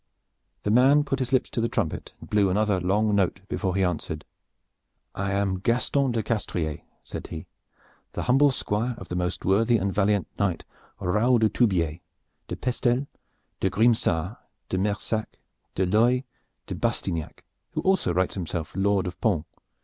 [0.63, 3.83] The man put his lips to the trumpet and blew another long note before he
[3.83, 4.25] answered.
[5.13, 7.45] "I am Gaston de Castrier," said he,
[8.13, 10.65] "the humble Squire of the most worthy and valiant knight
[10.99, 11.99] Raoul de Tubiers,
[12.47, 13.05] de Pestels,
[13.59, 14.37] de Grimsard,
[14.69, 15.37] de Mersac,
[15.75, 16.23] de Leoy,
[16.65, 19.45] de Bastanac, who also writes himself Lord of Pons.